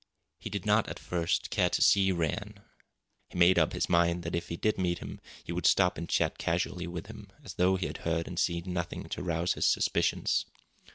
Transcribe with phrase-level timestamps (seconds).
[0.39, 2.61] He did not, at first, care to see Rann.
[3.29, 6.09] He made up his mind that if he did meet him he would stop and
[6.09, 9.67] chat casually with him, as though he had heard and seen nothing to rouse his
[9.67, 10.47] suspicions.